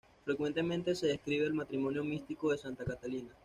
[0.25, 3.35] Frecuentemente se describe el matrimonio místico de Santa Catalina.